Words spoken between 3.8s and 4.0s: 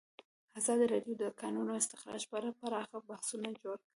کړي.